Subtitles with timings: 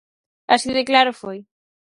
[0.55, 1.37] Así de claro foi.